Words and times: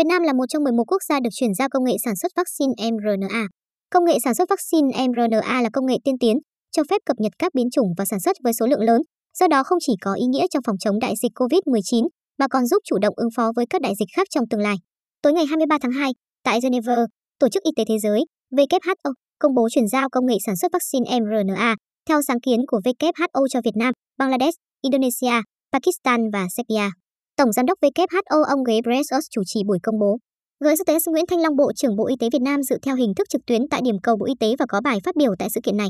Việt 0.00 0.06
Nam 0.06 0.22
là 0.22 0.32
một 0.32 0.44
trong 0.48 0.64
11 0.64 0.84
quốc 0.86 1.02
gia 1.08 1.20
được 1.20 1.30
chuyển 1.32 1.54
giao 1.54 1.68
công 1.68 1.84
nghệ 1.84 1.96
sản 2.04 2.16
xuất 2.16 2.32
vaccine 2.36 2.90
mRNA. 2.90 3.46
Công 3.90 4.04
nghệ 4.04 4.18
sản 4.24 4.34
xuất 4.34 4.48
vaccine 4.50 4.88
mRNA 5.08 5.60
là 5.62 5.68
công 5.72 5.86
nghệ 5.86 5.96
tiên 6.04 6.14
tiến, 6.20 6.36
cho 6.70 6.82
phép 6.90 7.00
cập 7.06 7.16
nhật 7.20 7.32
các 7.38 7.54
biến 7.54 7.70
chủng 7.70 7.88
và 7.98 8.04
sản 8.04 8.20
xuất 8.20 8.36
với 8.44 8.52
số 8.60 8.66
lượng 8.66 8.80
lớn, 8.80 9.00
do 9.38 9.48
đó 9.48 9.62
không 9.64 9.78
chỉ 9.80 9.92
có 10.00 10.14
ý 10.14 10.26
nghĩa 10.26 10.46
trong 10.50 10.62
phòng 10.66 10.76
chống 10.78 10.98
đại 10.98 11.14
dịch 11.22 11.32
COVID-19 11.34 12.08
mà 12.38 12.46
còn 12.50 12.66
giúp 12.66 12.78
chủ 12.84 12.98
động 12.98 13.14
ứng 13.16 13.28
phó 13.36 13.52
với 13.56 13.66
các 13.70 13.80
đại 13.80 13.92
dịch 13.98 14.08
khác 14.16 14.26
trong 14.30 14.44
tương 14.50 14.60
lai. 14.60 14.76
Tối 15.22 15.32
ngày 15.32 15.46
23 15.46 15.78
tháng 15.82 15.92
2, 15.92 16.12
tại 16.44 16.58
Geneva, 16.62 16.96
Tổ 17.38 17.48
chức 17.48 17.62
Y 17.62 17.70
tế 17.76 17.84
Thế 17.88 17.98
giới 17.98 18.20
WHO 18.52 19.12
công 19.38 19.54
bố 19.54 19.68
chuyển 19.70 19.88
giao 19.88 20.08
công 20.12 20.26
nghệ 20.26 20.36
sản 20.46 20.56
xuất 20.56 20.72
vaccine 20.72 21.20
mRNA 21.20 21.76
theo 22.08 22.20
sáng 22.28 22.40
kiến 22.40 22.60
của 22.68 22.80
WHO 22.84 23.48
cho 23.50 23.60
Việt 23.64 23.76
Nam, 23.76 23.92
Bangladesh, 24.18 24.58
Indonesia, 24.82 25.42
Pakistan 25.72 26.20
và 26.32 26.46
Serbia. 26.56 26.99
Tổng 27.40 27.52
giám 27.52 27.66
đốc 27.66 27.78
WHO 27.80 28.42
ông 28.42 28.64
Ghebreyesus 28.64 29.24
chủ 29.30 29.42
trì 29.46 29.60
buổi 29.66 29.78
công 29.82 29.98
bố. 29.98 30.18
Người 30.60 30.72
y 30.72 30.84
tế 30.86 30.98
Nguyễn 31.06 31.24
Thanh 31.26 31.40
Long 31.40 31.56
Bộ 31.56 31.72
trưởng 31.76 31.96
Bộ 31.96 32.06
Y 32.06 32.14
tế 32.20 32.28
Việt 32.32 32.42
Nam 32.42 32.62
dự 32.62 32.76
theo 32.82 32.96
hình 32.96 33.12
thức 33.16 33.28
trực 33.28 33.40
tuyến 33.46 33.62
tại 33.70 33.80
điểm 33.84 33.94
cầu 34.02 34.16
Bộ 34.16 34.26
Y 34.26 34.34
tế 34.40 34.54
và 34.58 34.66
có 34.68 34.80
bài 34.84 34.98
phát 35.04 35.16
biểu 35.16 35.32
tại 35.38 35.48
sự 35.54 35.60
kiện 35.64 35.76
này. 35.76 35.88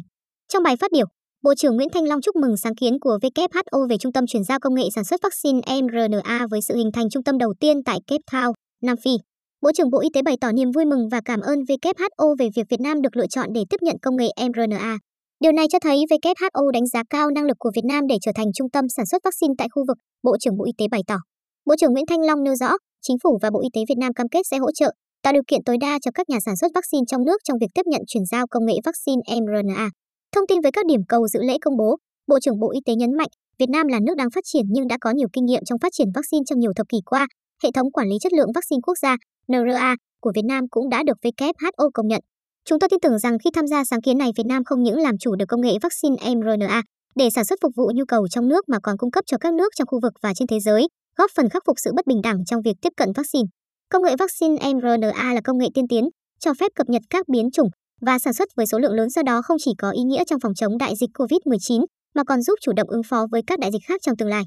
Trong 0.53 0.63
bài 0.63 0.77
phát 0.77 0.93
biểu, 0.93 1.07
Bộ 1.43 1.55
trưởng 1.55 1.77
Nguyễn 1.77 1.89
Thanh 1.95 2.05
Long 2.05 2.21
chúc 2.21 2.37
mừng 2.37 2.57
sáng 2.57 2.75
kiến 2.75 2.99
của 3.01 3.19
WHO 3.23 3.89
về 3.89 3.97
trung 4.01 4.13
tâm 4.13 4.25
chuyển 4.27 4.45
giao 4.45 4.59
công 4.61 4.75
nghệ 4.75 4.85
sản 4.95 5.05
xuất 5.05 5.21
vaccine 5.23 5.61
mRNA 5.83 6.47
với 6.51 6.61
sự 6.63 6.77
hình 6.77 6.91
thành 6.93 7.11
trung 7.11 7.25
tâm 7.25 7.39
đầu 7.39 7.55
tiên 7.61 7.77
tại 7.85 7.99
Cape 8.07 8.23
Town, 8.33 8.53
Nam 8.83 8.97
Phi. 9.05 9.11
Bộ 9.63 9.71
trưởng 9.77 9.91
Bộ 9.91 10.01
Y 10.01 10.09
tế 10.15 10.23
bày 10.23 10.37
tỏ 10.41 10.53
niềm 10.53 10.71
vui 10.75 10.85
mừng 10.85 11.09
và 11.13 11.21
cảm 11.25 11.41
ơn 11.41 11.59
WHO 11.59 12.37
về 12.39 12.49
việc 12.57 12.67
Việt 12.71 12.81
Nam 12.81 13.03
được 13.03 13.17
lựa 13.17 13.27
chọn 13.31 13.49
để 13.55 13.65
tiếp 13.71 13.83
nhận 13.83 13.97
công 14.03 14.17
nghệ 14.17 14.29
mRNA. 14.49 14.99
Điều 15.41 15.53
này 15.53 15.67
cho 15.73 15.79
thấy 15.79 15.97
WHO 16.11 16.71
đánh 16.71 16.87
giá 16.87 17.03
cao 17.11 17.31
năng 17.31 17.45
lực 17.45 17.57
của 17.59 17.71
Việt 17.75 17.85
Nam 17.85 18.07
để 18.07 18.17
trở 18.21 18.33
thành 18.35 18.47
trung 18.55 18.71
tâm 18.71 18.85
sản 18.97 19.07
xuất 19.07 19.23
vaccine 19.25 19.55
tại 19.59 19.69
khu 19.71 19.85
vực, 19.89 19.97
Bộ 20.23 20.37
trưởng 20.41 20.57
Bộ 20.57 20.65
Y 20.65 20.73
tế 20.79 20.89
bày 20.91 21.01
tỏ. 21.07 21.17
Bộ 21.67 21.75
trưởng 21.81 21.93
Nguyễn 21.93 22.07
Thanh 22.07 22.21
Long 22.21 22.43
nêu 22.43 22.55
rõ, 22.55 22.71
Chính 23.03 23.17
phủ 23.23 23.39
và 23.43 23.51
Bộ 23.51 23.61
Y 23.61 23.69
tế 23.75 23.81
Việt 23.89 23.99
Nam 23.99 24.13
cam 24.13 24.29
kết 24.29 24.43
sẽ 24.51 24.59
hỗ 24.59 24.73
trợ, 24.73 24.93
tạo 25.23 25.33
điều 25.33 25.43
kiện 25.47 25.65
tối 25.65 25.77
đa 25.81 25.99
cho 26.03 26.11
các 26.15 26.29
nhà 26.29 26.39
sản 26.45 26.57
xuất 26.57 26.71
vaccine 26.75 27.05
trong 27.09 27.25
nước 27.25 27.37
trong 27.45 27.59
việc 27.61 27.67
tiếp 27.75 27.83
nhận 27.87 28.01
chuyển 28.07 28.25
giao 28.25 28.47
công 28.47 28.67
nghệ 28.67 28.75
vaccine 28.85 29.41
mRNA. 29.41 29.91
Thông 30.33 30.47
tin 30.47 30.61
với 30.61 30.73
các 30.73 30.87
điểm 30.87 31.01
cầu 31.09 31.29
dự 31.29 31.41
lễ 31.43 31.57
công 31.61 31.77
bố, 31.77 31.97
Bộ 32.27 32.39
trưởng 32.41 32.59
Bộ 32.61 32.71
Y 32.73 32.81
tế 32.87 32.95
nhấn 32.95 33.17
mạnh, 33.17 33.29
Việt 33.59 33.71
Nam 33.71 33.87
là 33.87 33.99
nước 34.07 34.15
đang 34.17 34.31
phát 34.31 34.45
triển 34.45 34.65
nhưng 34.69 34.89
đã 34.89 34.97
có 35.01 35.11
nhiều 35.11 35.29
kinh 35.33 35.45
nghiệm 35.45 35.65
trong 35.65 35.79
phát 35.83 35.93
triển 35.93 36.09
vaccine 36.15 36.43
trong 36.47 36.59
nhiều 36.59 36.73
thập 36.77 36.89
kỷ 36.89 36.99
qua. 37.07 37.27
Hệ 37.63 37.71
thống 37.75 37.93
quản 37.93 38.09
lý 38.09 38.17
chất 38.21 38.33
lượng 38.33 38.53
vaccine 38.55 38.81
quốc 38.87 38.99
gia 39.03 39.17
NRA 39.49 39.95
của 40.21 40.33
Việt 40.35 40.45
Nam 40.49 40.65
cũng 40.71 40.89
đã 40.89 41.03
được 41.07 41.17
WHO 41.23 41.91
công 41.95 42.09
nhận. 42.09 42.21
Chúng 42.65 42.79
tôi 42.79 42.89
tin 42.89 43.01
tưởng 43.01 43.19
rằng 43.19 43.39
khi 43.45 43.51
tham 43.55 43.67
gia 43.67 43.85
sáng 43.85 44.03
kiến 44.03 44.19
này 44.19 44.31
Việt 44.37 44.47
Nam 44.47 44.65
không 44.65 44.83
những 44.83 44.99
làm 44.99 45.19
chủ 45.19 45.37
được 45.37 45.47
công 45.49 45.61
nghệ 45.61 45.73
vaccine 45.83 46.17
mRNA 46.35 46.83
để 47.17 47.29
sản 47.35 47.45
xuất 47.45 47.59
phục 47.63 47.73
vụ 47.77 47.91
nhu 47.95 48.05
cầu 48.09 48.29
trong 48.29 48.49
nước 48.49 48.69
mà 48.69 48.79
còn 48.83 48.97
cung 48.99 49.11
cấp 49.11 49.25
cho 49.27 49.39
các 49.39 49.55
nước 49.55 49.69
trong 49.77 49.87
khu 49.87 50.01
vực 50.03 50.13
và 50.23 50.35
trên 50.35 50.47
thế 50.49 50.61
giới, 50.61 50.89
góp 51.21 51.31
phần 51.37 51.49
khắc 51.49 51.63
phục 51.67 51.77
sự 51.79 51.93
bất 51.97 52.07
bình 52.07 52.23
đẳng 52.23 52.45
trong 52.45 52.63
việc 52.63 52.77
tiếp 52.83 52.93
cận 52.97 53.13
vaccine. 53.13 53.45
Công 53.93 54.03
nghệ 54.03 54.17
vaccine 54.19 54.73
mRNA 54.75 55.33
là 55.35 55.41
công 55.45 55.59
nghệ 55.59 55.67
tiên 55.75 55.89
tiến, 55.89 56.05
cho 56.39 56.55
phép 56.55 56.73
cập 56.75 56.89
nhật 56.89 57.03
các 57.11 57.29
biến 57.29 57.51
chủng 57.51 57.69
và 58.01 58.19
sản 58.19 58.33
xuất 58.33 58.49
với 58.57 58.67
số 58.67 58.79
lượng 58.79 58.93
lớn 58.93 59.11
do 59.11 59.23
đó 59.23 59.43
không 59.43 59.57
chỉ 59.61 59.73
có 59.79 59.91
ý 59.91 60.03
nghĩa 60.03 60.25
trong 60.27 60.41
phòng 60.41 60.55
chống 60.55 60.79
đại 60.79 60.95
dịch 60.97 61.11
COVID-19 61.15 61.85
mà 62.15 62.25
còn 62.25 62.43
giúp 62.43 62.55
chủ 62.61 62.73
động 62.77 62.89
ứng 62.89 63.03
phó 63.03 63.27
với 63.31 63.43
các 63.47 63.59
đại 63.59 63.71
dịch 63.73 63.83
khác 63.89 64.01
trong 64.03 64.17
tương 64.17 64.29
lai. 64.29 64.43